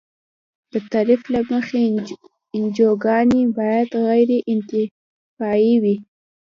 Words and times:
د 0.71 0.73
تعریف 0.91 1.21
له 1.33 1.39
مخې 1.51 1.79
انجوګانې 2.55 3.41
باید 3.57 3.89
غیر 4.05 4.29
انتفاعي 4.51 5.73
وي. 5.83 5.95